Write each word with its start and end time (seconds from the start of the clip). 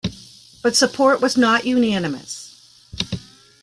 But 0.63 0.75
support 0.75 1.21
was 1.21 1.37
not 1.37 1.63
unanimous. 1.67 2.73